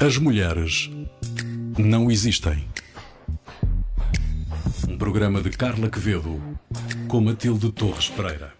[0.00, 0.88] As mulheres
[1.76, 2.68] não existem.
[4.88, 6.40] Um programa de Carla Quevedo
[7.08, 8.54] com Matilde Torres Pereira.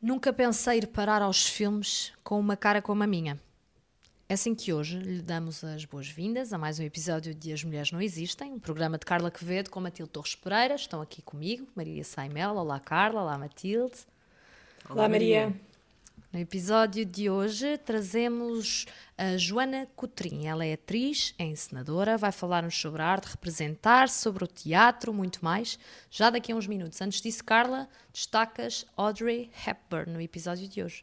[0.00, 3.40] Nunca pensei ir parar aos filmes com uma cara como a minha.
[4.28, 7.90] É assim que hoje lhe damos as boas-vindas a mais um episódio de As Mulheres
[7.90, 10.74] Não Existem, um programa de Carla Quevedo com Matilde Torres Pereira.
[10.74, 12.56] Estão aqui comigo, Maria Saimel.
[12.56, 13.22] Olá, Carla.
[13.22, 13.96] Olá, Matilde.
[14.90, 15.54] Olá, Maria.
[16.36, 18.84] No episódio de hoje trazemos
[19.16, 20.46] a Joana Coutrinho.
[20.46, 25.42] Ela é atriz, é encenadora, vai falar-nos sobre a arte representar, sobre o teatro, muito
[25.42, 25.78] mais,
[26.10, 27.00] já daqui a uns minutos.
[27.00, 31.02] Antes disso, Carla, destacas Audrey Hepburn no episódio de hoje.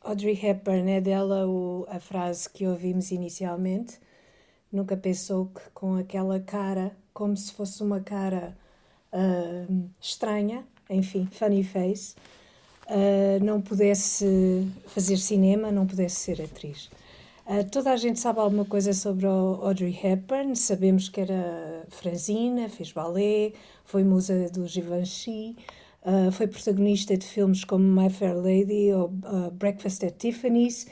[0.00, 4.00] Audrey Hepburn é dela o, a frase que ouvimos inicialmente.
[4.72, 8.58] Nunca pensou que com aquela cara, como se fosse uma cara
[9.12, 12.16] uh, estranha, enfim, funny face,
[12.86, 16.90] uh, não pudesse fazer cinema, não pudesse ser atriz.
[17.46, 22.92] Uh, toda a gente sabe alguma coisa sobre Audrey Hepburn, sabemos que era franzina, fez
[22.92, 23.52] balé,
[23.84, 25.56] foi musa do Givenchy,
[26.02, 29.08] uh, foi protagonista de filmes como My Fair Lady ou
[29.52, 30.86] Breakfast at Tiffany's.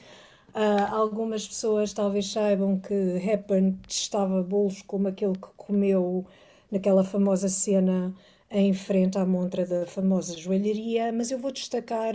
[0.90, 6.26] algumas pessoas talvez saibam que Hepburn testava bolos como aquele que comeu
[6.70, 8.14] naquela famosa cena
[8.52, 12.14] em frente à montra da famosa joalharia, mas eu vou destacar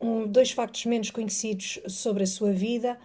[0.00, 2.98] um, dois factos menos conhecidos sobre a sua vida.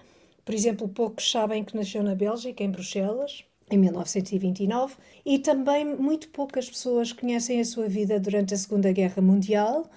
[0.44, 6.30] Por exemplo, poucos sabem que nasceu na Bélgica, em Bruxelas, em 1929, e também muito
[6.30, 9.90] poucas pessoas conhecem a sua vida durante a Segunda Guerra Mundial.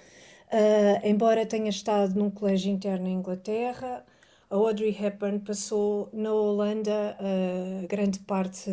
[0.51, 4.05] Uh, embora tenha estado num colégio interno em Inglaterra,
[4.49, 8.69] a Audrey Hepburn passou na Holanda uh, grande parte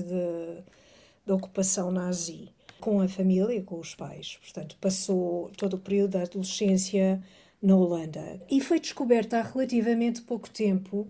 [1.25, 4.38] da ocupação nazi com a família, com os pais.
[4.40, 7.22] Portanto, passou todo o período da adolescência
[7.62, 8.40] na Holanda.
[8.50, 11.06] E foi descoberta há relativamente pouco tempo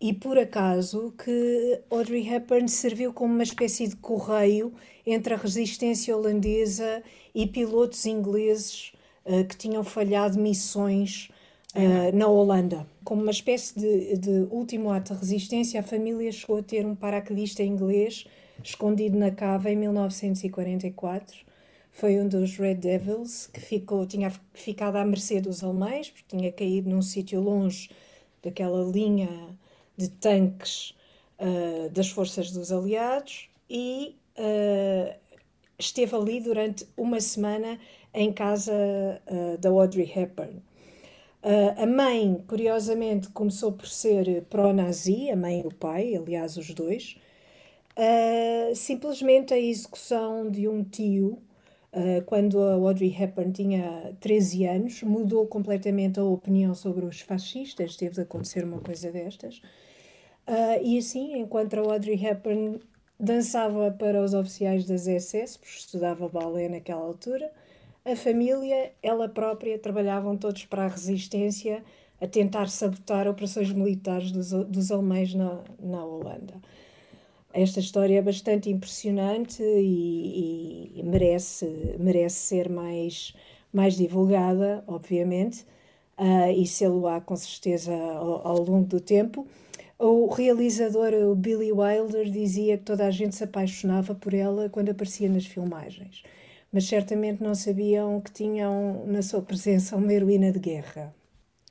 [0.00, 4.72] e por acaso que Audrey Hepburn serviu como uma espécie de correio
[5.06, 8.92] entre a resistência holandesa e pilotos ingleses
[9.24, 11.28] uh, que tinham falhado missões
[11.76, 12.84] uh, na Holanda.
[13.04, 16.96] Como uma espécie de, de último ato de resistência, a família chegou a ter um
[16.96, 18.26] paraquedista inglês
[18.62, 21.36] escondido na cava em 1944.
[21.90, 26.50] Foi um dos Red Devils que ficou, tinha ficado à mercê dos alemães, porque tinha
[26.50, 27.90] caído num sítio longe
[28.42, 29.28] daquela linha
[29.96, 30.94] de tanques
[31.38, 35.14] uh, das forças dos aliados e uh,
[35.78, 37.78] esteve ali durante uma semana
[38.14, 40.62] em casa uh, da Audrey Hepburn.
[41.76, 47.16] a mãe, curiosamente, começou por ser pró-nazi, a mãe e o pai, aliás, os dois,
[47.96, 51.38] Uh, simplesmente a execução de um tio,
[51.92, 57.96] uh, quando a Audrey Hepburn tinha 13 anos, mudou completamente a opinião sobre os fascistas,
[57.96, 59.58] teve de acontecer uma coisa destas.
[60.48, 62.80] Uh, e assim, enquanto a Audrey Hepburn
[63.20, 67.52] dançava para os oficiais das SS, porque estudava balé naquela altura,
[68.04, 71.84] a família, ela própria, trabalhavam todos para a resistência,
[72.20, 76.54] a tentar sabotar operações militares dos, dos alemães na, na Holanda.
[77.52, 83.34] Esta história é bastante impressionante e, e merece, merece ser mais,
[83.72, 85.66] mais divulgada, obviamente,
[86.18, 89.46] uh, e sê-lo-á com certeza ao, ao, longo do tempo.
[89.98, 94.88] O realizador o Billy Wilder dizia que toda a gente se apaixonava por ela quando
[94.90, 96.22] aparecia nas filmagens,
[96.72, 101.14] mas certamente não sabiam que tinham na sua presença uma heroína de guerra.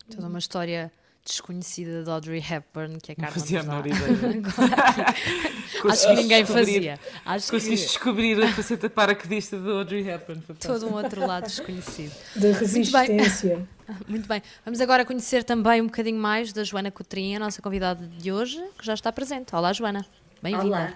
[0.09, 0.91] Toda uma história
[1.23, 4.41] desconhecida de Audrey Hepburn que a Carla não fazia a menor ideia.
[5.89, 6.99] Acho que ninguém fazia.
[7.25, 7.93] Acho Conseguiste que...
[7.93, 10.41] descobrir a faceta paraquedista de Audrey Hepburn.
[10.59, 12.13] Todo um outro lado desconhecido.
[12.35, 13.55] De resistência.
[13.55, 13.71] Muito bem.
[14.07, 14.41] Muito bem.
[14.63, 18.63] Vamos agora conhecer também um bocadinho mais da Joana Coutrinho, a nossa convidada de hoje,
[18.77, 19.53] que já está presente.
[19.53, 20.05] Olá, Joana.
[20.41, 20.65] Bem-vinda.
[20.65, 20.93] Olá.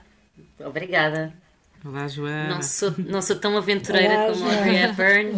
[0.66, 1.34] Obrigada.
[1.88, 2.56] Olá, Joana.
[2.56, 5.34] Não sou, não sou tão aventureira Olá, como a Audrey Hepburn.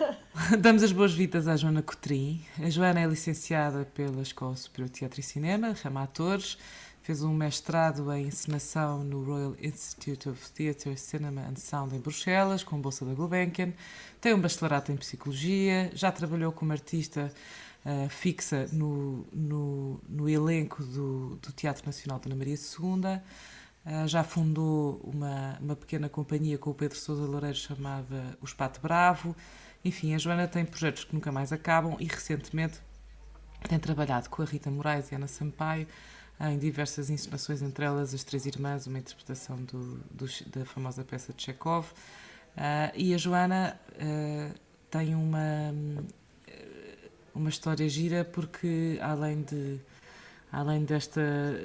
[0.58, 2.42] Damos as boas-vindas à Joana Coutrin.
[2.64, 6.56] A Joana é licenciada pela Escola Superior de Teatro e Cinema, rama Atores.
[7.02, 12.64] Fez um mestrado em encenação no Royal Institute of Theatre, Cinema and Sound em Bruxelas,
[12.64, 13.74] com bolsa da Gulbenkian.
[14.18, 15.90] Tem um bacharelato em Psicologia.
[15.92, 17.30] Já trabalhou como artista
[17.84, 23.20] uh, fixa no, no, no elenco do, do Teatro Nacional de Ana Maria II
[24.06, 29.34] já fundou uma, uma pequena companhia com o Pedro Sousa Loureiro chamada O Espato Bravo.
[29.84, 32.78] Enfim, a Joana tem projetos que nunca mais acabam e recentemente
[33.68, 35.86] tem trabalhado com a Rita Moraes e a Ana Sampaio
[36.40, 41.32] em diversas encenações, entre elas As Três Irmãs, uma interpretação do, do da famosa peça
[41.32, 41.86] de Chekhov.
[42.56, 44.54] Uh, e a Joana uh,
[44.90, 45.72] tem uma,
[47.34, 49.80] uma história gira porque, além de
[50.52, 51.22] além desta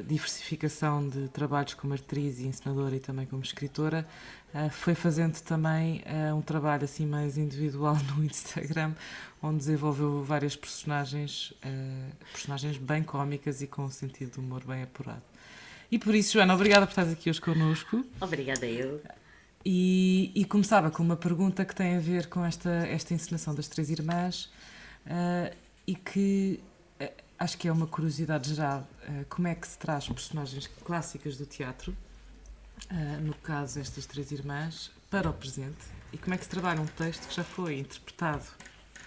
[0.07, 4.07] diversificação de trabalhos como atriz e encenadora e também como escritora,
[4.55, 8.93] uh, foi fazendo também uh, um trabalho assim mais individual no Instagram,
[9.43, 11.53] onde desenvolveu várias personagens,
[12.31, 15.21] personagens bem cómicas e com um sentido de humor bem apurado.
[15.91, 18.03] E por isso, Joana, obrigada por estar aqui hoje connosco.
[18.19, 18.99] Obrigada eu.
[19.63, 23.67] E, e, começava com uma pergunta que tem a ver com esta, esta encenação das
[23.67, 24.45] Três Irmãs
[25.05, 25.53] uh,
[25.85, 26.59] e que
[27.39, 28.87] acho que é uma curiosidade geral.
[29.07, 31.95] Uh, como é que se traz personagens clássicas do teatro,
[33.21, 35.83] no caso estas Três Irmãs, para o presente?
[36.13, 38.45] E como é que se trabalha um texto que já foi interpretado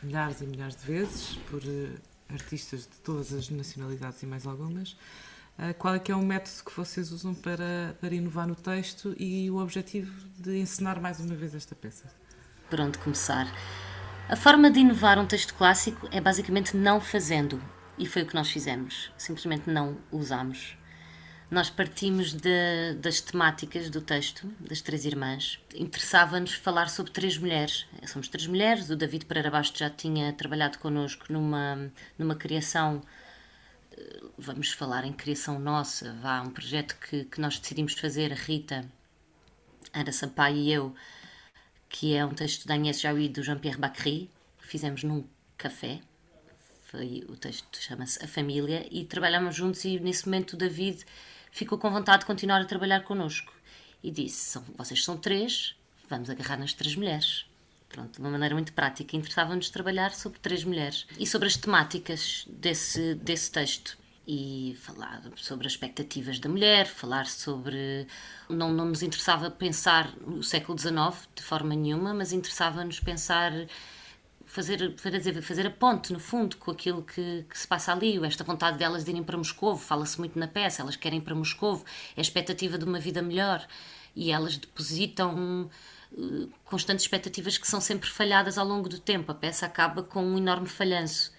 [0.03, 1.63] milhares e milhares de vezes por
[2.29, 4.97] artistas de todas as nacionalidades e mais algumas?
[5.79, 9.51] Qual é que é o método que vocês usam para, para inovar no texto e
[9.51, 12.13] o objetivo de ensinar mais uma vez esta peça?
[12.69, 13.47] Por onde começar?
[14.29, 17.63] A forma de inovar um texto clássico é basicamente não fazendo,
[18.01, 20.77] e foi o que nós fizemos, simplesmente não usamos.
[21.51, 25.59] Nós partimos de, das temáticas do texto, das três irmãs.
[25.75, 27.87] Interessava-nos falar sobre três mulheres.
[28.07, 33.03] Somos três mulheres, o David Pereira Bastos já tinha trabalhado connosco numa, numa criação
[34.39, 38.85] vamos falar em criação nossa, vá, um projeto que, que nós decidimos fazer, a Rita,
[39.93, 40.95] Ana Sampaio e eu,
[41.89, 45.25] que é um texto da Agnès Jaoui do Jean-Pierre Bacry, que fizemos num
[45.57, 46.01] café.
[46.91, 51.05] Foi, o texto chama-se A Família e trabalhámos juntos e nesse momento o David
[51.53, 53.53] ficou com vontade de continuar a trabalhar connosco
[54.03, 55.77] e disse, vocês são três,
[56.09, 57.47] vamos agarrar nas três mulheres.
[57.89, 59.17] Pronto, de uma maneira muito prática.
[59.17, 63.97] Interessava-nos trabalhar sobre três mulheres e sobre as temáticas desse, desse texto
[64.27, 68.07] e falar sobre as expectativas da mulher, falar sobre.
[68.49, 73.53] Não, não nos interessava pensar no século XIX de forma nenhuma, mas interessava-nos pensar.
[74.53, 78.43] Fazer, fazer, fazer a ponte, no fundo, com aquilo que, que se passa ali, esta
[78.43, 81.85] vontade delas de irem para Moscou, fala-se muito na peça, elas querem ir para Moscou,
[82.17, 83.65] é a expectativa de uma vida melhor
[84.17, 85.71] e elas depositam
[86.13, 89.31] uh, constantes expectativas que são sempre falhadas ao longo do tempo.
[89.31, 91.33] A peça acaba com um enorme falhanço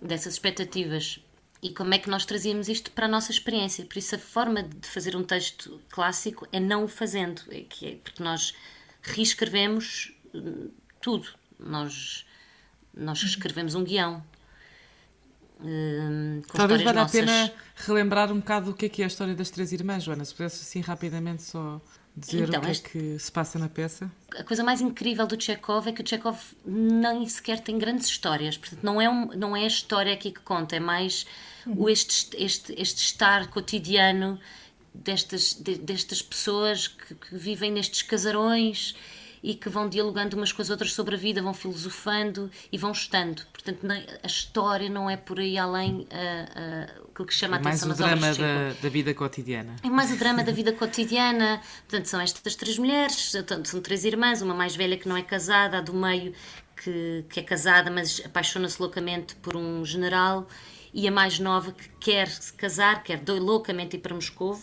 [0.00, 1.20] dessas expectativas
[1.62, 3.84] e como é que nós trazíamos isto para a nossa experiência.
[3.84, 7.86] Por isso, a forma de fazer um texto clássico é não o fazendo, é que
[7.86, 8.54] é porque nós
[9.02, 10.70] reescrevemos hum,
[11.00, 11.28] tudo.
[11.58, 12.24] Nós,
[12.94, 14.22] nós escrevemos um guião.
[15.62, 17.20] Hum, Talvez valha nossas.
[17.20, 20.02] a pena relembrar um bocado o que é, que é a história das Três Irmãs,
[20.02, 20.24] Joana.
[20.24, 21.80] Se pudesse assim rapidamente só
[22.16, 22.86] dizer então, o que este...
[22.86, 24.10] é que se passa na peça.
[24.38, 28.56] A coisa mais incrível do Chekhov é que o Chekhov nem sequer tem grandes histórias.
[28.56, 31.26] Portanto, não é, um, não é a história aqui que conta, é mais
[31.66, 34.40] o este, este, este estar cotidiano
[34.94, 38.94] destas, de, destas pessoas que, que, vivem nestes casarões
[39.42, 42.92] e que vão dialogando umas com as outras sobre a vida, vão filosofando e vão
[42.92, 43.42] estando.
[43.52, 43.86] Portanto,
[44.22, 47.88] a história não é por aí além uh, uh, aquilo que chama é a atenção
[47.88, 49.76] mais o drama da, da, vida cotidiana.
[49.82, 51.60] É mais o drama da vida cotidiana.
[51.88, 53.32] Portanto, são estas três mulheres,
[53.64, 56.34] são três irmãs, uma mais velha que não é casada, a do meio
[56.76, 60.46] que, que é casada, mas apaixona-se loucamente por um general
[60.92, 64.60] e a mais nova que quer se casar, quer loucamente ir para Moscou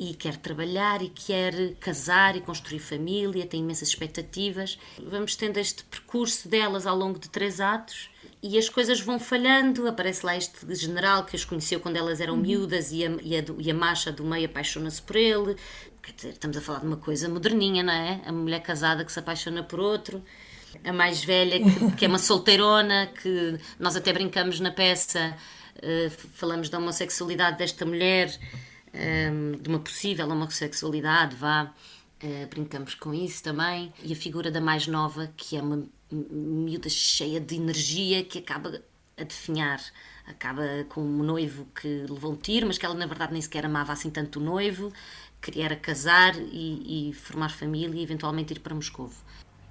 [0.00, 4.78] e quer trabalhar e quer casar e construir família, tem imensas expectativas.
[4.98, 8.08] Vamos tendo este percurso delas ao longo de três atos
[8.42, 9.86] e as coisas vão falhando.
[9.86, 12.40] Aparece lá este general que as conheceu quando elas eram uhum.
[12.40, 15.54] miúdas e a, e a, e a macha do meio apaixona-se por ele.
[16.02, 18.22] Quer dizer, estamos a falar de uma coisa moderninha, não é?
[18.24, 20.24] A mulher casada que se apaixona por outro
[20.82, 25.36] a mais velha, que, que, é uma solteirona, que nós até brincamos na peça,
[25.76, 28.32] uh, falamos da homossexualidade desta mulher,
[28.94, 31.72] um, ehm, de uma possível homossexualidade, vá,
[32.22, 33.92] uh, brincamos com isso também.
[34.02, 38.82] E a figura da mais nova, que é uma miúda cheia de energia, que acaba
[39.16, 39.80] a definhar.
[40.26, 43.66] Acaba com um noivo que levou um tiro, mas que ela na verdade nem sequer
[43.66, 44.92] amava assim tanto o noivo,
[45.40, 49.10] queria casar e, e formar família e eventualmente ir para Moscou.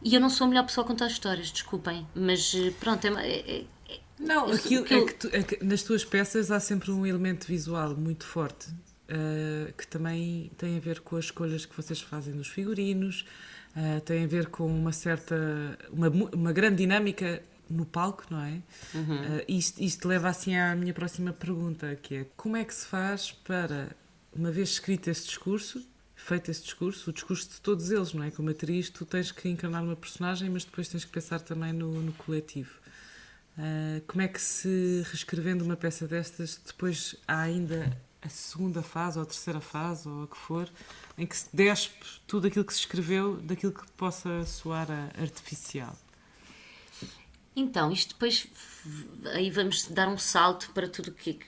[0.04, 3.12] E eu não sou a melhor pessoa a contar histórias, desculpem, mas eh, pronto, é,
[3.12, 7.06] é, é não, aquilo, é que tu, é que nas tuas peças há sempre um
[7.06, 8.70] elemento visual muito forte
[9.10, 13.26] uh, que também tem a ver com as escolhas que vocês fazem nos figurinos,
[13.76, 15.36] uh, tem a ver com uma certa,
[15.92, 18.62] uma, uma grande dinâmica no palco, não é?
[18.94, 19.38] Uhum.
[19.38, 22.86] Uh, isto, isto leva assim à minha próxima pergunta, que é como é que se
[22.86, 23.90] faz para,
[24.34, 25.86] uma vez escrito esse discurso,
[26.16, 28.32] feito esse discurso, o discurso de todos eles, não é?
[28.32, 32.02] Como atriz, tu tens que encarnar uma personagem, mas depois tens que pensar também no,
[32.02, 32.78] no coletivo.
[33.58, 39.18] Uh, como é que se, reescrevendo uma peça destas, depois há ainda a segunda fase,
[39.18, 40.70] ou a terceira fase, ou a que for,
[41.18, 44.88] em que se despe tudo aquilo que se escreveu daquilo que possa soar
[45.20, 45.96] artificial?
[47.56, 48.48] Então, isto depois
[49.34, 51.40] aí vamos dar um salto para tudo que,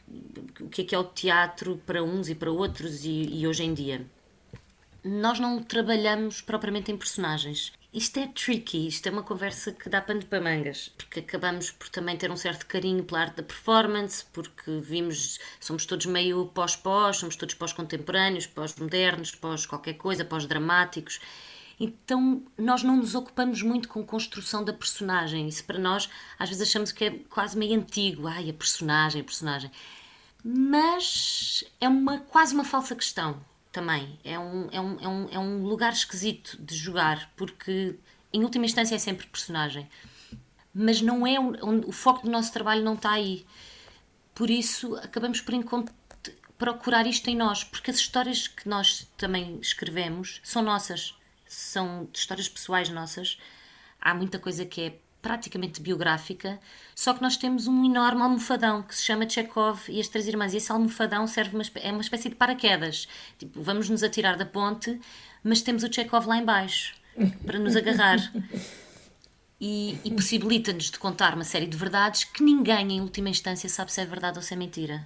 [0.71, 3.73] que é que é o teatro para uns e para outros e, e hoje em
[3.73, 4.05] dia.
[5.03, 7.71] Nós não trabalhamos propriamente em personagens.
[7.93, 11.89] Isto é tricky, isto é uma conversa que dá pano para mangas, porque acabamos por
[11.89, 17.17] também ter um certo carinho pela arte da performance, porque vimos, somos todos meio pós-pós,
[17.17, 21.19] somos todos pós-contemporâneos, pós-modernos, pós qualquer coisa, pós-dramáticos.
[21.77, 25.50] Então nós não nos ocupamos muito com construção da personagem.
[25.50, 28.25] Isso para nós às vezes achamos que é quase meio antigo.
[28.25, 29.69] Ai, a personagem, a personagem.
[30.41, 34.19] Mas é uma, quase uma falsa questão também.
[34.23, 37.97] É um, é, um, é, um, é um lugar esquisito de jogar, porque
[38.33, 39.89] em última instância é sempre personagem.
[40.73, 43.45] Mas não é um, o foco do nosso trabalho não está aí.
[44.33, 45.53] Por isso acabamos por
[46.57, 51.15] procurar isto em nós, porque as histórias que nós também escrevemos são nossas,
[51.47, 53.39] são histórias pessoais nossas.
[53.99, 56.59] Há muita coisa que é praticamente biográfica,
[56.95, 60.53] só que nós temos um enorme almofadão que se chama Chekhov e as Três Irmãs.
[60.53, 63.07] E esse almofadão serve uma, é uma espécie de paraquedas.
[63.37, 64.99] Tipo, vamos nos atirar da ponte,
[65.43, 66.95] mas temos o Chekhov lá embaixo
[67.45, 68.19] para nos agarrar.
[69.59, 73.93] E, e possibilita-nos de contar uma série de verdades que ninguém, em última instância, sabe
[73.93, 75.05] se é verdade ou se é mentira.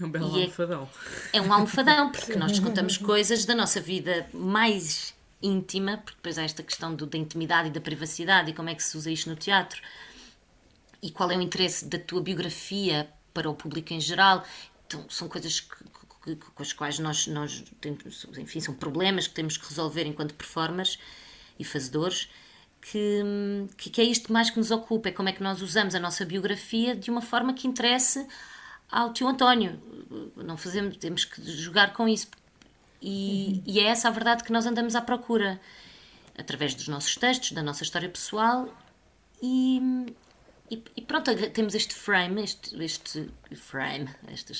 [0.00, 0.88] Um belo e almofadão.
[1.32, 6.38] É, é um almofadão, porque nós contamos coisas da nossa vida mais íntima, porque depois
[6.38, 9.10] há esta questão do, da intimidade e da privacidade e como é que se usa
[9.10, 9.80] isto no teatro
[11.02, 14.44] e qual é o interesse da tua biografia para o público em geral.
[14.86, 15.76] Então, são coisas que,
[16.24, 20.34] que, com as quais nós, nós temos, enfim, são problemas que temos que resolver enquanto
[20.34, 20.98] performers
[21.58, 22.28] e fazedores.
[22.80, 23.22] Que,
[23.76, 26.24] que, é isto mais que nos ocupa, é como é que nós usamos a nossa
[26.24, 28.26] biografia de uma forma que interesse
[28.90, 29.80] ao tio António.
[30.36, 32.28] Não fazemos, temos que jogar com isso,
[33.02, 33.62] e, uhum.
[33.66, 35.60] e é essa a verdade que nós andamos à procura,
[36.38, 38.68] através dos nossos textos, da nossa história pessoal.
[39.42, 40.06] E,
[40.70, 44.52] e, e pronto, temos este frame, este, este frame, este,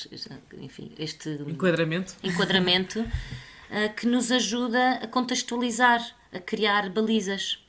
[0.58, 7.64] enfim, este enquadramento, enquadramento uh, que nos ajuda a contextualizar, a criar balizas,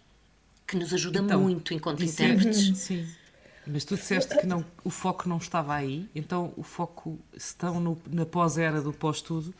[0.65, 2.77] que nos ajuda então, muito enquanto intérpretes.
[2.79, 3.07] Sim.
[3.65, 8.01] Mas tu disseste que não, o foco não estava aí, então o foco estão no,
[8.09, 9.53] na pós-era do pós-tudo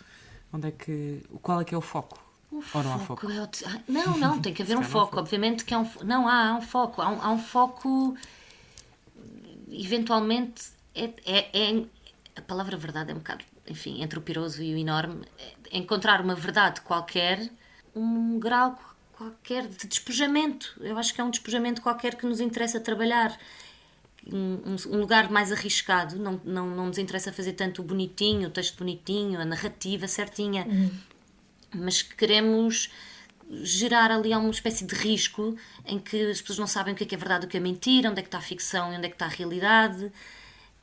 [0.53, 2.23] Onde é que, qual é que é o foco?
[2.51, 3.31] O Ou não há foco?
[3.31, 3.49] É o...
[3.87, 5.17] Não, não, tem que haver um foco.
[5.19, 7.01] Obviamente que há um, não há, há um foco.
[7.01, 8.15] Há um, há um foco.
[9.71, 11.85] Eventualmente, é, é, é,
[12.35, 15.25] a palavra verdade é um bocado, enfim, entre o piroso e o enorme.
[15.71, 17.49] É encontrar uma verdade qualquer,
[17.95, 18.77] um grau
[19.13, 20.75] qualquer de despojamento.
[20.79, 23.35] Eu acho que é um despojamento qualquer que nos interessa trabalhar
[24.31, 28.51] um, um, lugar mais arriscado, não, não, não nos interessa fazer tanto o bonitinho, o
[28.51, 30.91] texto bonitinho, a narrativa certinha, uhum.
[31.75, 32.89] mas queremos
[33.49, 37.07] gerar ali uma espécie de risco em que as pessoas não sabem o que é,
[37.07, 39.05] que é verdade o que é mentira, onde é que está a ficção e onde
[39.05, 40.11] é que está a realidade.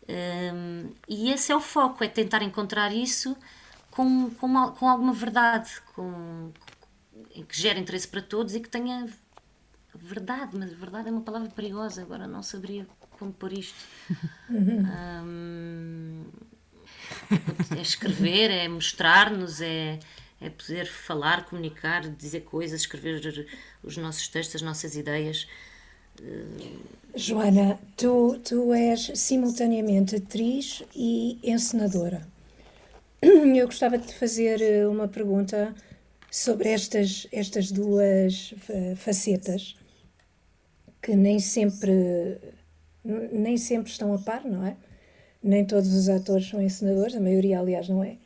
[0.09, 3.37] Um, e esse é o foco, é tentar encontrar isso
[3.91, 6.53] com, com, com alguma verdade, com,
[7.35, 9.09] em que gere interesse para todos e que tenha
[9.95, 12.87] verdade, mas verdade é uma palavra perigosa, agora não saberia
[13.21, 13.79] como pôr isto.
[17.77, 19.99] é escrever, é mostrar-nos, é,
[20.41, 23.47] é poder falar, comunicar, dizer coisas, escrever
[23.83, 25.47] os nossos textos, as nossas ideias.
[27.15, 32.27] Joana, tu, tu és simultaneamente atriz e encenadora.
[33.23, 35.75] Eu gostava de te fazer eh, uma pergunta
[36.31, 38.55] sobre estas, estas duas
[38.97, 39.77] facetas
[41.03, 42.39] que nem sempre
[43.05, 44.77] nem sempre estão a par, não é?
[45.43, 48.17] Nem todos os atores são encenadores, a maioria, aliás, não é.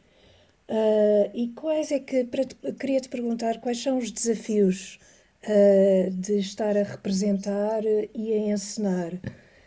[0.68, 4.98] Uh, e quais é que, te, queria te perguntar, quais são os desafios
[5.44, 7.82] uh, de estar a representar
[8.14, 9.12] e a encenar?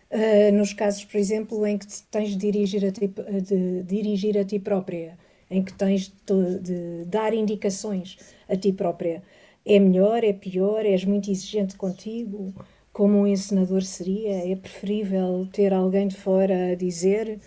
[0.10, 4.46] Uh, nos casos, por exemplo, em que tens de dirigir a ti, de dirigir a
[4.46, 5.18] ti própria,
[5.52, 8.18] em que tens de, de dar indicações
[8.50, 9.22] a ti própria.
[9.66, 12.54] É melhor, é pior, és muito exigente contigo?
[12.98, 14.52] Como um encenador seria?
[14.52, 17.40] É preferível ter alguém de fora a dizer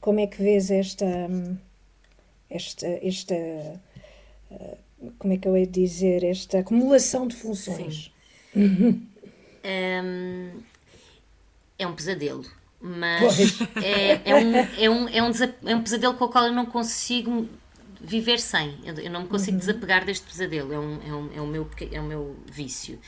[0.00, 1.06] como é que vês esta
[2.48, 4.78] esta esta eh,
[5.18, 8.10] como é que eu ia dizer esta acumulação de funções?
[9.62, 10.00] é,
[11.78, 12.46] é um pesadelo,
[12.80, 15.30] mas é, é, um, é, um, é, um
[15.66, 17.46] é um pesadelo com o qual eu não consigo
[18.00, 18.78] viver sem.
[18.82, 19.58] Eu, não me consigo uhum.
[19.58, 20.72] desapegar deste pesadelo.
[20.72, 22.98] É, um, é, um, é, o meu, é o meu vício.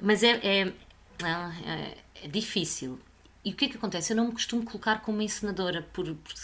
[0.00, 0.72] Mas é, é,
[1.22, 2.98] é, é, difícil.
[3.44, 4.12] E o que é que acontece?
[4.12, 6.34] Eu não me costumo colocar como encenadora, por, por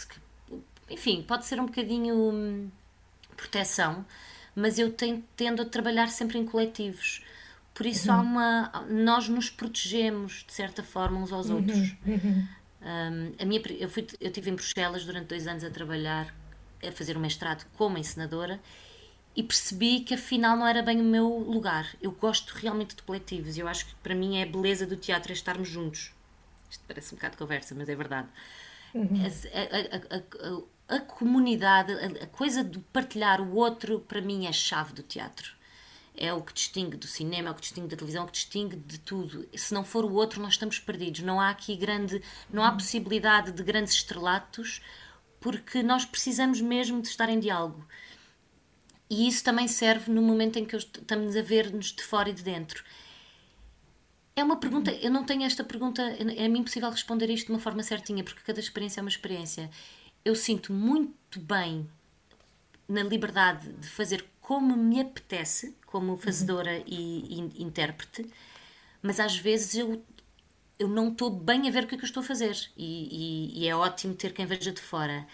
[0.89, 2.69] enfim, pode ser um bocadinho hum,
[3.35, 4.05] proteção,
[4.55, 7.23] mas eu tenho, tendo a trabalhar sempre em coletivos.
[7.73, 8.15] Por isso uhum.
[8.15, 8.85] há uma.
[8.89, 11.55] Nós nos protegemos, de certa forma, uns aos uhum.
[11.57, 11.95] outros.
[12.05, 12.47] Uhum.
[12.81, 16.35] Um, a minha, eu, fui, eu estive em Bruxelas durante dois anos a trabalhar,
[16.85, 18.59] a fazer um mestrado como encenadora
[19.35, 21.95] e percebi que afinal não era bem o meu lugar.
[22.01, 24.97] Eu gosto realmente de coletivos e eu acho que para mim é a beleza do
[24.97, 26.11] teatro é estarmos juntos.
[26.69, 28.27] Isto parece um bocado de conversa, mas é verdade.
[28.93, 29.21] Uhum.
[29.23, 34.53] A, a, a, a, comunidade, a, coisa de partilhar o outro, para mim é a
[34.53, 35.55] chave do teatro.
[36.15, 38.33] É o que distingue do cinema, é o que distingue da televisão, é o que
[38.33, 39.47] distingue de tudo.
[39.55, 41.21] Se não for o outro, nós estamos perdidos.
[41.21, 42.21] Não há aqui grande,
[42.51, 44.81] não há possibilidade de grandes estrelatos,
[45.39, 47.87] porque nós precisamos mesmo de estar em diálogo.
[49.11, 52.41] E isso também serve no momento em que estamos a ver-nos de fora e de
[52.41, 52.81] dentro.
[54.33, 57.59] É uma pergunta, eu não tenho esta pergunta, é mim impossível responder isto de uma
[57.59, 59.69] forma certinha, porque cada experiência é uma experiência.
[60.23, 61.89] Eu sinto muito bem
[62.87, 66.83] na liberdade de fazer como me apetece, como fazedora uhum.
[66.87, 68.25] e, e, intérprete,
[69.01, 70.01] mas às vezes eu,
[70.79, 73.57] eu não estou bem a ver o que é que eu estou a fazer e,
[73.57, 75.27] e, e é ótimo ter quem veja de fora.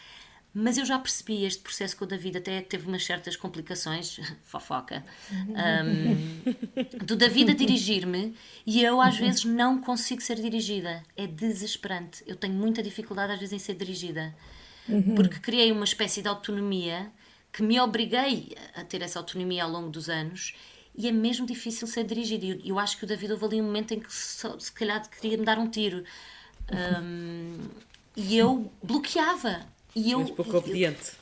[0.60, 5.06] Mas eu já percebi este processo com o David, até teve umas certas complicações, fofoca,
[5.32, 8.36] um, do David a dirigir-me
[8.66, 11.04] e eu às vezes não consigo ser dirigida.
[11.16, 12.24] É desesperante.
[12.26, 14.36] Eu tenho muita dificuldade às vezes em ser dirigida.
[15.16, 17.12] Porque criei uma espécie de autonomia
[17.54, 20.56] que me obriguei a ter essa autonomia ao longo dos anos
[20.96, 22.44] e é mesmo difícil ser dirigida.
[22.44, 24.72] E eu, eu, acho que o David houve ali um momento em que se, se
[24.72, 26.04] calhar queria me dar um tiro.
[27.00, 27.60] Um,
[28.16, 31.14] e eu bloqueava e eu, pouco obediente.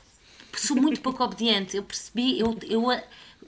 [0.52, 1.76] Eu, sou muito pouco obediente.
[1.76, 2.90] Eu percebi, eu, eu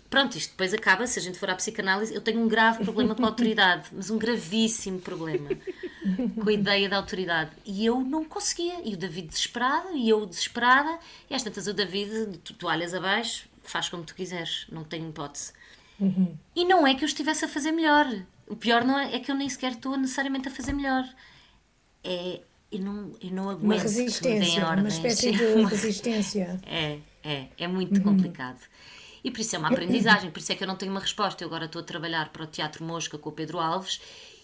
[0.09, 3.15] pronto, isto depois acaba, se a gente for à psicanálise, eu tenho um grave problema
[3.15, 5.51] com a autoridade, mas um gravíssimo problema
[6.35, 7.51] com a ideia da autoridade.
[7.67, 8.81] E eu não conseguia.
[8.85, 13.49] E o David desesperado, e eu desesperada, e às tantas o David, tu, toalhas abaixo,
[13.63, 15.53] faz como tu quiseres, não tenho hipótese.
[16.01, 16.35] Uhum.
[16.57, 18.07] E não é que eu estivesse a fazer melhor.
[18.47, 21.07] O pior não é, é que eu nem sequer estou necessariamente a fazer melhor.
[22.03, 26.61] É eu não, eu não aguento uma resistência, uma espécie de resistência.
[26.67, 28.03] É, é, é muito uhum.
[28.03, 28.61] complicado.
[29.25, 31.43] E por isso é uma aprendizagem, por isso é que eu não tenho uma resposta.
[31.43, 34.01] Eu agora estou a trabalhar para o Teatro Mosca com o Pedro Alves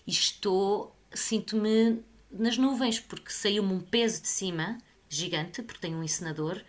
[0.07, 6.03] e estou, sinto-me nas nuvens, porque saiu-me um peso de cima, gigante, porque tenho um
[6.03, 6.61] encenador,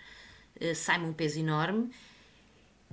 [0.62, 1.90] uh, sai-me um peso enorme.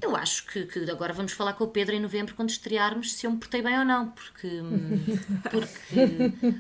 [0.01, 3.27] Eu acho que, que, agora vamos falar com o Pedro em novembro, quando estrearmos, se
[3.27, 5.05] eu me portei bem ou não, porque, hum,
[5.51, 6.55] porque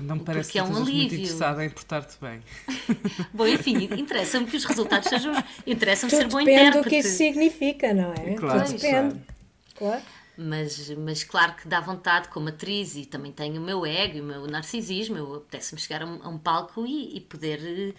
[0.00, 0.94] não me parece que é um alívio.
[0.94, 2.40] muito interessada em portar-te bem.
[3.32, 5.32] bom, enfim, interessa-me que os resultados sejam.
[5.66, 6.84] Interessa-me ser bom depende intérprete.
[6.84, 8.34] do que isso significa, não é?
[8.34, 9.20] Claro, Tudo depende.
[9.76, 10.02] Claro.
[10.36, 14.20] Mas, mas claro que dá vontade como atriz e também tenho o meu ego e
[14.20, 15.16] o meu narcisismo.
[15.16, 17.94] Eu apetece-me chegar a um, a um palco e, e poder eh,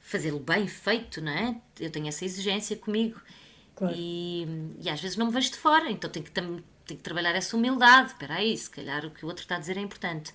[0.00, 1.56] fazê-lo bem feito, não é?
[1.78, 3.20] Eu tenho essa exigência comigo.
[3.74, 3.94] Claro.
[3.96, 4.46] E,
[4.82, 7.56] e às vezes não me vejo de fora, então tenho que, tenho que trabalhar essa
[7.56, 8.08] humildade.
[8.08, 10.34] Espera aí, se calhar o que o outro está a dizer é importante.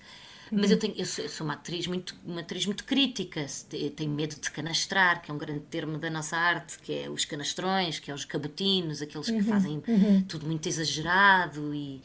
[0.50, 3.90] Mas eu, tenho, eu, sou, eu sou uma atriz muito, uma atriz muito crítica, eu
[3.90, 7.24] tenho medo de canastrar, que é um grande termo da nossa arte, que é os
[7.24, 10.22] canastrões, que é os cabutinos, aqueles que uhum, fazem uhum.
[10.22, 12.00] tudo muito exagerado e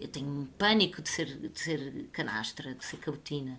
[0.00, 3.58] eu tenho um pânico de ser, de ser canastra, de ser cabutina.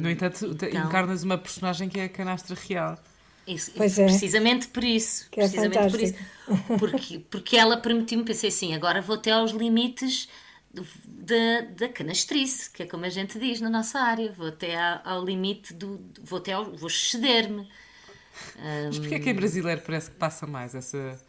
[0.00, 2.98] No entanto, então, encarnas uma personagem que é a canastra real.
[3.46, 4.04] Isso, é.
[4.06, 5.28] precisamente por isso.
[5.30, 6.14] Que é precisamente é por isso.
[6.78, 10.28] Porque, porque ela permitiu-me, pensei assim, agora vou até aos limites
[10.72, 14.32] da, da canastrice, que é como a gente diz na nossa área.
[14.32, 16.00] Vou até ao, limite do.
[16.22, 17.68] Vou até ao, vou ceder-me.
[18.86, 21.20] Mas porquê é que em brasileiro parece que passa mais essa,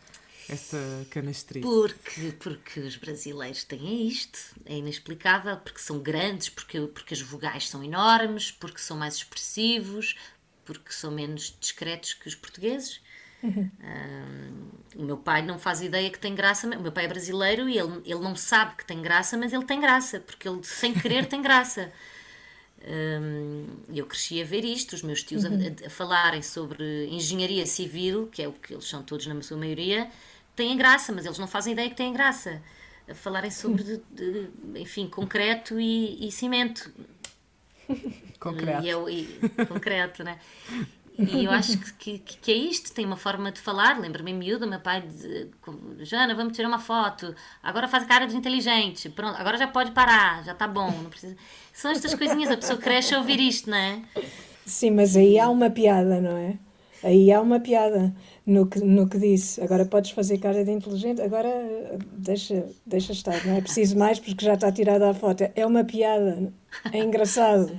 [0.48, 0.78] essa
[1.10, 1.68] canastrice?
[1.68, 7.68] Porque, porque os brasileiros têm isto, é inexplicável, porque são grandes, porque, porque as vogais
[7.68, 10.16] são enormes, porque são mais expressivos,
[10.66, 13.02] porque são menos discretos que os portugueses.
[13.42, 13.70] Uhum.
[14.98, 16.68] o meu pai não faz ideia que tem graça.
[16.68, 19.64] O meu pai é brasileiro e ele, ele não sabe que tem graça, mas ele
[19.64, 21.92] tem graça, porque ele sem querer tem graça.
[23.94, 25.58] eu cresci a ver isto, os meus tios uhum.
[25.84, 29.58] a, a, falarem sobre engenharia civil, que é o que eles são todos na sua
[29.58, 30.10] maioria,
[30.56, 32.62] têm graça, mas eles não fazem ideia que têm graça.
[33.08, 36.92] A falarem sobre, de, de, enfim, concreto e, e cimento.
[38.40, 38.84] Concreto.
[38.84, 40.40] E, é e, concreto, né?
[41.20, 44.00] E eu acho que, que, que, é isto, tem uma forma de falar.
[44.00, 47.36] Lembro-me miúdo, meu pai diz, Jana, vamos tirar uma foto.
[47.62, 49.10] Agora faz cara de inteligente.
[49.10, 50.90] Pronto, agora já pode parar, já está bom.
[50.90, 51.36] Não precisa...
[51.74, 54.02] São estas coisinhas, a pessoa cresce a ouvir isto, não é?
[54.66, 56.58] Sim, mas aí há uma piada, não é?
[57.04, 58.14] Aí há uma piada
[58.46, 59.62] no que, no que disse.
[59.62, 61.50] Agora podes fazer cara de inteligente, agora
[62.14, 65.50] deixa, deixa estar, não é preciso mais porque já está tirada a foto.
[65.56, 66.52] É uma piada,
[66.92, 67.72] é engraçado.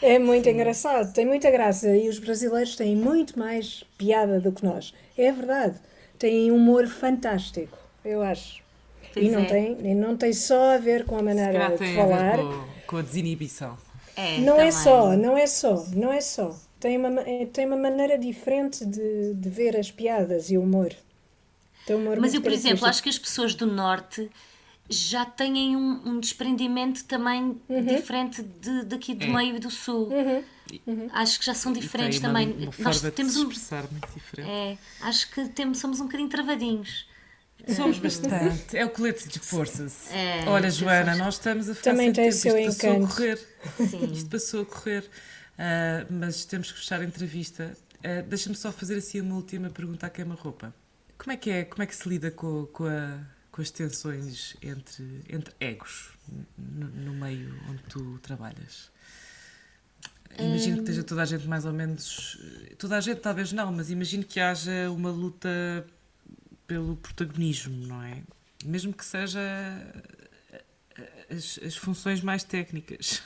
[0.00, 0.50] É muito Sim.
[0.50, 4.92] engraçado, tem muita graça e os brasileiros têm muito mais piada do que nós.
[5.16, 5.76] É verdade,
[6.18, 8.62] têm humor fantástico, eu acho.
[9.12, 9.44] Pois e não, é.
[9.44, 12.38] tem, e não tem só a ver com a maneira de falar.
[12.38, 13.76] Com, com, a desinibição.
[14.16, 14.72] É, não é também.
[14.72, 16.56] só, não é só, não é só.
[16.82, 20.62] Tem uma, ma- eh, tem uma maneira diferente de, de ver as piadas e o
[20.62, 20.92] humor.
[21.86, 24.28] Tem um humor Mas eu, por exemplo, acho que as pessoas do Norte
[24.90, 27.84] já têm um, um desprendimento também Uhum.
[27.86, 30.08] diferente de, daqui do meio e do Sul.
[31.12, 32.56] Acho que já são diferentes Tem uma- também.
[32.56, 33.42] Uma Nós forma de temos um.
[33.42, 34.50] expressar muito diferente.
[34.50, 37.06] É, acho que temos, somos um bocadinho travadinhos.
[37.76, 38.76] Somos bastante.
[38.76, 40.10] É o colete de forças.
[40.10, 42.36] É, Olha, Joana, nós estamos a ficar Também sem tem tempo.
[42.42, 43.14] seu Isto passou a encanto.
[43.14, 43.38] correr.
[43.88, 44.12] Sim.
[44.12, 45.04] Isto passou a correr.
[45.58, 47.76] Ah, mas temos que fechar a entrevista.
[48.02, 50.74] Ah, Deixa-me só fazer assim uma última pergunta à queima-roupa.
[51.18, 51.64] Como é que é?
[51.64, 56.10] Como é que se lida com, com, a- com as tensões entre, entre egos
[56.58, 58.90] no, no meio onde tu trabalhas?
[60.38, 62.38] Imagino que esteja toda a gente mais ou menos.
[62.78, 65.86] Toda a gente talvez não, mas imagino que haja uma luta
[66.66, 68.22] pelo protagonismo, não é?
[68.64, 69.38] Mesmo que seja
[71.30, 73.22] as, as funções mais técnicas.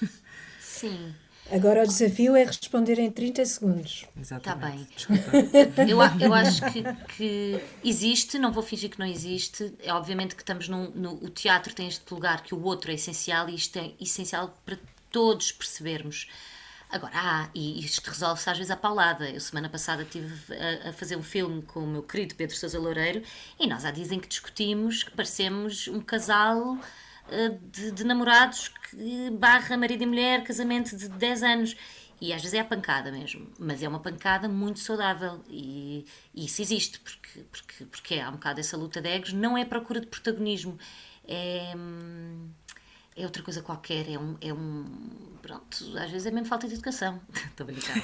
[0.61, 1.15] Sim.
[1.51, 4.05] Agora o desafio é responder em 30 segundos.
[4.21, 4.77] Exatamente.
[4.77, 4.89] bem.
[4.97, 5.31] Desculpa.
[5.89, 6.83] Eu, a- eu acho que,
[7.17, 9.73] que existe, não vou fingir que não existe.
[9.83, 12.95] É obviamente que estamos num, no o teatro tem este lugar que o outro é
[12.95, 14.77] essencial e isto é essencial para
[15.11, 16.27] todos percebermos.
[16.91, 19.29] Agora, ah, e isto resolve-se às vezes à paulada.
[19.31, 20.35] Eu semana passada estive
[20.85, 23.23] a, a fazer um filme com o meu querido Pedro Sousa Loureiro
[23.59, 26.77] e nós há dizem que discutimos que parecemos um casal
[27.71, 31.77] de, de namorados que barra marido e mulher, casamento de 10 anos.
[32.21, 35.43] E às vezes é a pancada mesmo, mas é uma pancada muito saudável.
[35.49, 39.57] E, e isso existe, porque, porque, porque há um bocado essa luta de egos, não
[39.57, 40.79] é procura de protagonismo,
[41.29, 42.49] é, hum,
[43.17, 44.85] é outra coisa qualquer, é um, é um.
[45.43, 47.21] Pronto, às vezes é mesmo falta de educação.
[47.33, 47.95] Estou a brincar.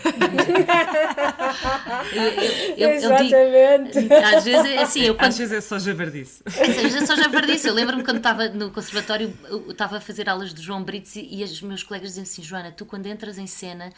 [2.12, 2.32] Eu- eu-
[2.76, 4.12] eu- eu digo- Exatamente.
[4.14, 6.42] às vezes é assim, eu quando Às vezes é só jabardice.
[6.46, 7.66] ou seja, eu só já disso.
[7.68, 11.40] Eu lembro-me quando estava no conservatório, eu estava a fazer aulas de João Brites e,
[11.40, 13.90] e os meus colegas diziam assim: Joana, tu quando entras em cena,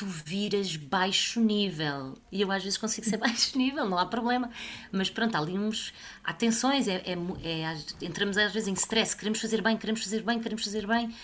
[0.00, 2.16] tu viras baixo nível.
[2.32, 4.50] E eu às vezes consigo ser baixo nível, não há problema.
[4.90, 5.92] Mas pronto, há ali uns.
[6.24, 10.22] Há tensões, é, é, é- entramos às vezes em stress, queremos fazer bem, queremos fazer
[10.22, 11.14] bem, queremos fazer bem.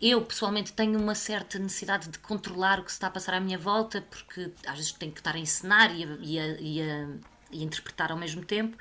[0.00, 3.40] Eu, pessoalmente, tenho uma certa necessidade de controlar o que se está a passar à
[3.40, 6.82] minha volta, porque às vezes tenho que estar a encenar e a, e a- e
[6.82, 7.08] a-
[7.52, 8.76] e a interpretar ao mesmo tempo.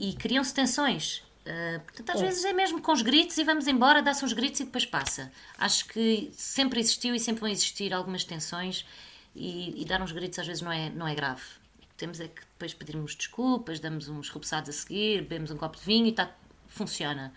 [0.00, 1.22] E criam-se tensões.
[1.48, 4.60] Uh, portanto, às vezes é mesmo com os gritos e vamos embora, dá-se uns gritos
[4.60, 5.32] e depois passa.
[5.56, 8.84] Acho que sempre existiu e sempre vão existir algumas tensões
[9.34, 11.40] e, e dar uns gritos às vezes não é, não é grave.
[11.96, 15.84] Temos é que depois pedirmos desculpas, damos uns repousados a seguir, bebemos um copo de
[15.84, 16.30] vinho e tá,
[16.68, 17.32] funciona.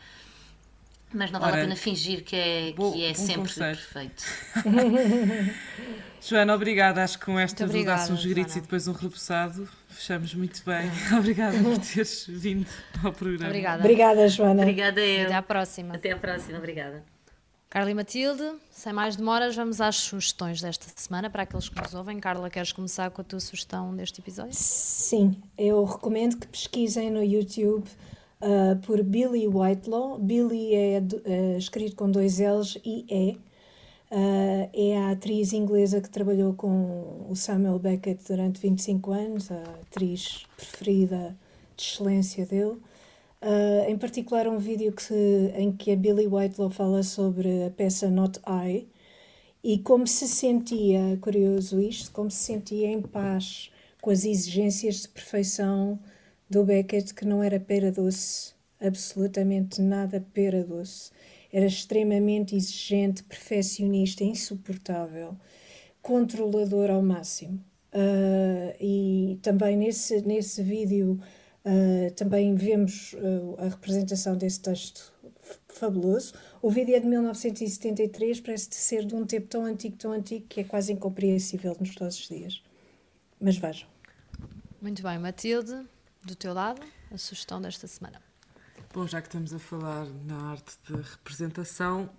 [1.14, 3.78] Mas não vale Ora, a pena fingir que é, bom- que é sempre conselho.
[3.78, 4.24] perfeito.
[6.22, 7.04] Joana, obrigada.
[7.04, 8.58] Acho que com esta obrigada, uns gritos Joana.
[8.58, 10.90] e depois um repousado, fechamos muito bem.
[11.18, 12.68] Obrigada por teres vindo
[13.04, 13.48] ao programa.
[13.48, 13.80] Obrigada.
[13.80, 14.62] Obrigada, Joana.
[14.62, 15.26] Obrigada eu.
[15.26, 15.96] Até à próxima.
[15.96, 17.04] Até à próxima, obrigada.
[17.70, 21.94] Carla e Matilde, sem mais demoras, vamos às sugestões desta semana para aqueles que nos
[21.94, 22.20] ouvem.
[22.20, 24.54] Carla, queres começar com a tua sugestão deste episódio?
[24.54, 27.86] Sim, eu recomendo que pesquisem no YouTube
[28.42, 30.18] ah, por Billy Whitelaw.
[30.20, 33.51] Billy é ah, escrito com dois L's e E.
[34.12, 39.64] Ah, é a atriz inglesa que trabalhou com o Samuel Beckett durante 25 anos, a
[39.82, 41.38] atriz preferida
[41.78, 42.78] de excelência dele.
[43.42, 45.14] Ah, em particular, um vídeo que
[45.56, 48.88] em que a Billy Whitelaw fala sobre a peça Not I
[49.64, 53.72] e como se sentia, curioso isto, como se sentia em paz
[54.02, 56.00] com as exigências de perfeição
[56.50, 61.12] do Beckett, que não era pera doce, absolutamente nada pera doce.
[61.52, 65.36] Era extremamente exigente, perfeccionista, insuportável,
[66.02, 67.64] controlador ao máximo.
[67.94, 71.20] Ah, e também nesse, nesse vídeo
[71.66, 75.14] ah, também vemos ah, a representação desse texto
[75.68, 76.34] fabuloso.
[76.62, 80.62] O vídeo é de 1973, parece ser de um tempo tão antigo, tão antigo, que
[80.62, 82.64] é quase incompreensível nos nossos dias.
[83.40, 83.90] Mas vejam.
[84.82, 85.86] Muito bem, Matilde,
[86.24, 88.31] do teu lado, a sugestão desta semana.
[88.94, 92.10] Bom, já que estamos a falar na arte de representação,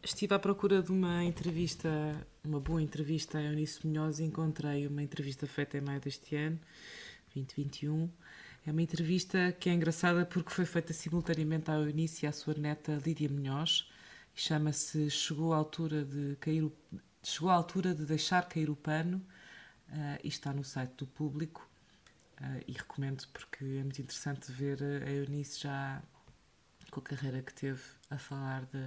[0.00, 1.88] estive à procura de uma entrevista,
[2.44, 6.56] uma boa entrevista a Eunice Munhoz e encontrei uma entrevista feita em maio deste ano,
[7.34, 8.08] 2021.
[8.64, 12.54] É uma entrevista que é engraçada porque foi feita simultaneamente à Eunice e à sua
[12.54, 13.90] neta Lídia Munhoz
[14.36, 16.72] e chama-se Chegou a altura de cair o,
[17.24, 19.20] Chegou a altura de deixar cair o pano
[19.90, 21.68] ah, e está no site do público.
[22.40, 26.02] Uh, e recomendo porque é muito interessante ver a Eunice já
[26.90, 28.78] com a carreira que teve a falar de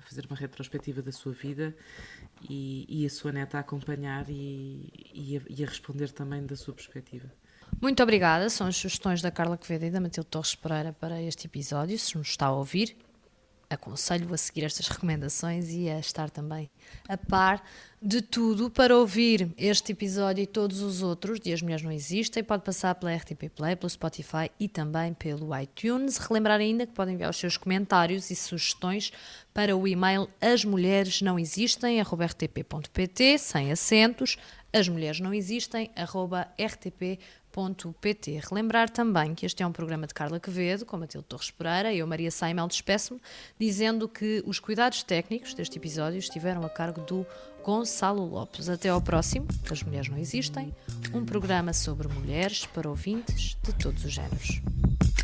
[0.00, 1.76] a fazer uma retrospectiva da sua vida
[2.48, 6.56] e, e a sua neta a acompanhar e, e, a, e a responder também da
[6.56, 7.30] sua perspectiva.
[7.80, 11.46] Muito obrigada, são as sugestões da Carla Quevedo e da Matilde Torres Pereira para este
[11.46, 12.96] episódio, se nos está a ouvir.
[13.70, 16.68] Aconselho a seguir estas recomendações e a estar também
[17.08, 17.64] a par
[18.02, 22.42] de tudo para ouvir este episódio e todos os outros de As Mulheres Não Existem.
[22.42, 26.16] Pode passar pela RTP Play, pelo Spotify e também pelo iTunes.
[26.16, 29.12] Relembrar ainda que podem enviar os seus comentários e sugestões
[29.52, 34.36] para o e-mail asmulheresnãoexistem.rtp.pt sem acentos,
[34.72, 37.18] asmulheresnãoexistem.rtp.pt
[38.00, 41.92] pt Relembrar também que este é um programa de Carla Quevedo, com Matilde Torres Pereira,
[41.92, 43.20] eu, Maria Saimel, despeço-me,
[43.58, 47.26] dizendo que os cuidados técnicos deste episódio estiveram a cargo do
[47.64, 48.68] Gonçalo Lopes.
[48.68, 50.74] Até ao próximo, As Mulheres Não Existem,
[51.12, 54.60] um programa sobre mulheres para ouvintes de todos os géneros.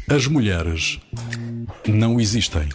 [0.08, 1.00] As mulheres
[1.86, 2.68] não existem.